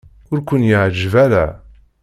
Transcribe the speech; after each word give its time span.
Ur 0.31 0.39
ken-iɛejjeb 0.49 1.13
ara. 1.25 1.45